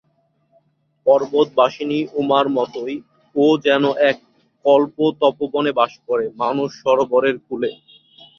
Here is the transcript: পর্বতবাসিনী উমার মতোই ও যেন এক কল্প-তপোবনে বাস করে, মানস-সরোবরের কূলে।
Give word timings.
পর্বতবাসিনী 1.05 1.99
উমার 2.13 2.45
মতোই 2.49 2.95
ও 3.35 3.45
যেন 3.65 3.83
এক 4.09 4.17
কল্প-তপোবনে 4.65 5.71
বাস 5.79 5.93
করে, 6.07 6.25
মানস-সরোবরের 6.41 7.35
কূলে। 7.47 7.69